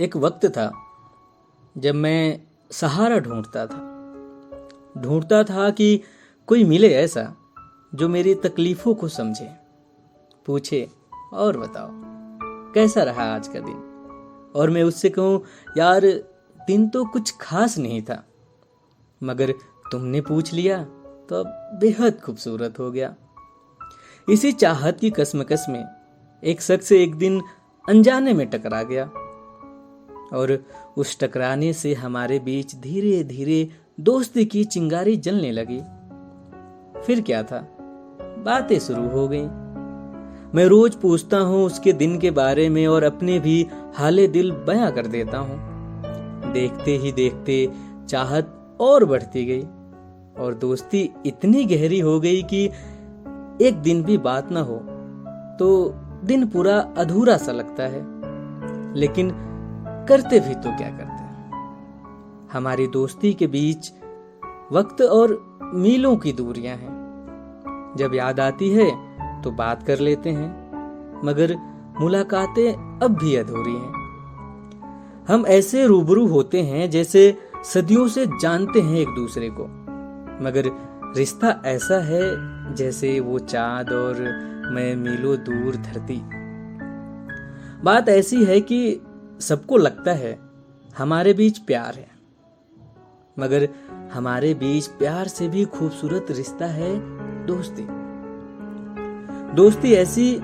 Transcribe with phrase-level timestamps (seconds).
[0.00, 0.70] एक वक्त था
[1.76, 3.78] जब मैं सहारा ढूंढता था।
[4.98, 6.00] ढूंढता था कि
[6.48, 7.22] कोई मिले ऐसा
[7.94, 9.48] जो मेरी तकलीफों को समझे,
[10.46, 10.88] पूछे
[11.32, 11.88] और बताओ,
[12.74, 14.52] कैसा रहा आज का दिन?
[14.56, 15.42] और मैं उससे कहूँ,
[15.78, 16.06] यार,
[16.60, 18.22] दिन तो कुछ खास नहीं था,
[19.20, 19.52] मगर
[19.92, 20.82] तुमने पूछ लिया
[21.28, 23.14] तो अब बेहद खूबसूरत हो गया।
[24.28, 25.84] इसी चाहत की कसमकस में
[26.42, 27.42] एक शख्स एक दिन
[27.88, 29.10] अनजाने में टकरा गया।
[30.32, 30.58] और
[30.96, 33.68] उस टकराने से हमारे बीच धीरे धीरे
[34.00, 35.80] दोस्ती की चिंगारी जलने लगी।
[37.02, 37.60] फिर क्या था?
[38.38, 39.46] बातें शुरू हो गई।
[40.54, 44.90] मैं रोज पूछता हूँ उसके दिन के बारे में और अपने भी हाले दिल बयां
[44.92, 47.68] कर देता हूँ। देखते ही देखते
[48.08, 49.62] चाहत और बढ़ती गई
[50.44, 52.64] और दोस्ती इतनी गहरी हो गई कि
[53.66, 54.76] एक दिन भी बात ना हो
[55.58, 58.04] तो दिन पूरा अधूरा सा लगता है।
[58.94, 59.30] लेकिन
[60.08, 61.24] करते भी तो क्या करते
[62.52, 63.92] हमारी दोस्ती के बीच
[64.72, 66.94] वक्त और मीलों की दूरियाँ हैं।
[67.98, 68.88] जब याद आती है
[69.42, 70.48] तो बात कर लेते हैं।
[71.24, 71.56] मगर
[72.00, 73.92] मुलाकातें अब भी अधूरी हैं।
[75.28, 79.64] हम ऐसे रूबरू होते हैं जैसे सदियों से जानते हैं एक दूसरे को।
[80.44, 80.70] मगर
[81.16, 82.24] रिश्ता ऐसा है
[82.74, 84.14] जैसे वो चाँद और
[84.72, 86.22] मैं मीलों दूर धरती।
[87.84, 89.00] बात ऐसी है कि
[89.40, 90.38] सबको लगता है
[90.98, 92.08] हमारे बीच प्यार है।
[93.38, 93.68] मगर
[94.12, 97.00] हमारे बीच प्यार से भी खूबसूरत रिश्ता है
[97.46, 97.86] दोस्ती।
[99.54, 100.36] दोस्ती ऐसी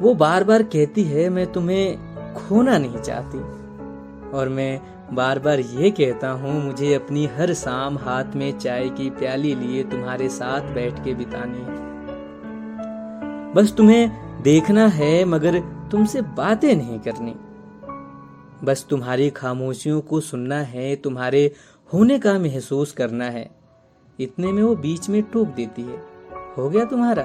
[0.00, 1.98] वो बार बार कहती है, मैं तुम्हें
[2.34, 3.38] खोना नहीं चाहती।
[4.30, 4.80] और मैं
[5.12, 9.84] बार बार ये कहता हूँ, मुझे अपनी हर शाम हाथ में चाय की प्याली लिए
[9.84, 11.84] तुम्हारे साथ बैठ के बितानी है।
[13.52, 14.10] बस तुम्हें
[14.42, 17.36] देखना है, मगर तुमसे बातें नहीं करनी।
[18.64, 21.52] बस तुम्हारी खामोशियों को सुनना है, तुम्हारे
[21.92, 23.50] होने का महसूस करना है।
[24.20, 26.02] इतने में वो बीच में टोक देती है।
[26.58, 27.22] हो गया तुम्हारा?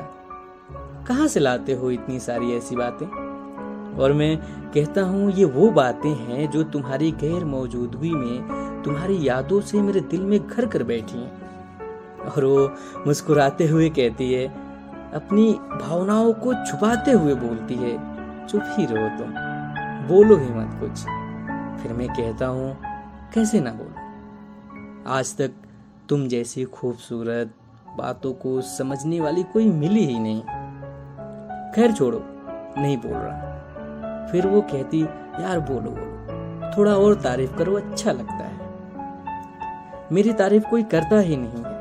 [1.07, 3.05] कहाँ से लाते हो इतनी सारी ऐसी बातें?
[3.97, 4.37] और मैं
[4.71, 8.43] कहता हूँ, ये वो बातें हैं जो तुम्हारी गैर मौजूदगी में,
[8.85, 11.41] तुम्हारी यादों से मेरे दिल में घर कर बैठी हैं।
[12.29, 12.71] और वो
[13.07, 14.47] मुस्कुराते हुए कहती है,
[15.13, 17.97] अपनी भावनाओं को छुपाते हुए बोलती है,
[18.47, 19.59] चुप ही रहो तुम।
[20.07, 21.05] बोलो ही मत कुछ।
[21.83, 22.77] फिर मैं कहता हूँ,
[23.33, 24.09] कैसे ना बोलो?
[25.11, 25.51] आज तक
[26.09, 27.51] तुम जैसी खूबसूरत
[27.97, 30.41] बातों को समझने वाली कोई मिली ही नहीं।
[31.71, 32.19] खैर छोड़ो,
[32.77, 33.49] नहीं बोल रहा
[34.31, 35.01] फिर वो कहती,
[35.39, 38.69] यार बोलो बोलो। थोड़ा और तारीफ़ करो अच्छा लगता है।
[40.11, 41.79] मेरी तारीफ़ कोई करता ही नहीं है।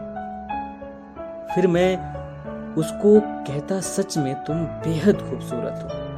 [1.55, 2.19] फिर मैं
[2.75, 6.09] उसको कहता, सच में तुम बेहद खूबसूरत हो।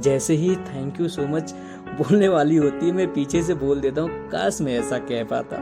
[0.00, 1.54] जैसे ही थैंक यू सो मच
[1.94, 5.56] बोलने वाली होती है, मैं पीछे से बोल देता हूँ, काश मैं ऐसा कह पाता।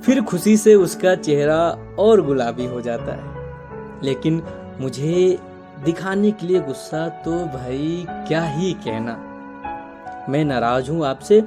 [0.00, 3.36] फिर खुशी से उसका चेहरा और गुलाबी हो जाता है।
[4.02, 4.42] लेकिन
[4.80, 5.38] मुझे
[5.84, 9.12] दिखाने के लिए गुस्सा तो भाई, क्या ही कहना।
[10.28, 11.40] मैं नाराज़ हूँ आपसे,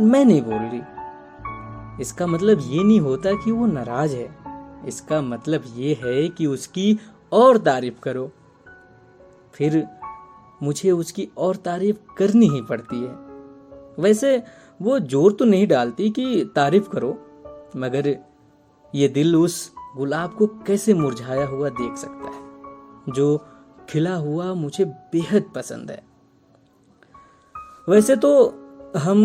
[0.00, 0.82] मैं नहीं बोल रही।
[2.02, 4.36] इसका मतलब ये नहीं होता कि वो नाराज़ है।
[4.86, 6.98] इसका मतलब ये है कि उसकी
[7.32, 8.30] और तारीफ़ करो।
[9.52, 9.86] फिर
[10.60, 13.14] मुझे उसकी और तारीफ़ करनी ही पड़ती है।
[13.98, 14.42] वैसे
[14.80, 17.10] वो ज़ोर तो नहीं डालती कि तारीफ़ करो,
[17.76, 18.16] मगर
[18.92, 23.36] ये दिल उस गुलाब को कैसे मुरझाया हुआ देख सकता है, जो
[23.90, 26.02] खिला हुआ मुझे बेहद पसंद है।
[27.88, 28.30] वैसे तो
[28.96, 29.20] हम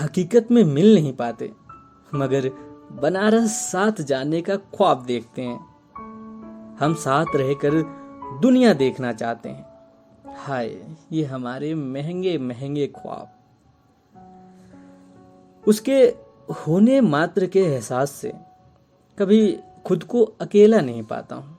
[0.00, 1.52] हकीकत में मिल नहीं पाते,
[2.14, 2.50] मगर
[2.92, 7.82] बनारस साथ जाने का ख्वाब देखते हैं। हम साथ रहकर
[8.42, 9.69] दुनिया देखना चाहते हैं।
[10.40, 10.68] हाय,
[11.12, 13.32] ये हमारे महँगे महँगे ख्वाब।
[15.64, 15.96] उसके
[16.56, 18.32] होने मात्र के एहसास से
[19.18, 21.58] कभी खुद को अकेला नहीं पाता हूँ।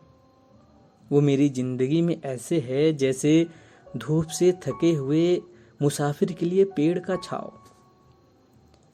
[1.12, 3.48] वो मेरी ज़िंदगी में ऐसे है जैसे
[3.88, 5.42] धूप से थके हुए
[5.80, 7.54] मुसाफिर के लिए पेड़ का छाव।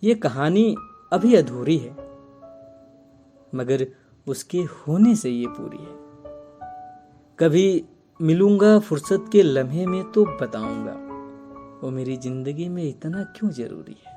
[0.04, 0.76] ये कहानी
[1.14, 1.96] अभी अधूरी है,
[3.54, 3.88] मगर
[4.28, 5.96] उसके होने से ये पूरी है।
[7.40, 7.86] कभी
[8.22, 10.94] मिलूँगा फुर्सत के लम्हे में तो बताऊँगा।
[11.84, 14.17] वो मेरी ज़िंदगी में इतना क्यों ज़रूरी है?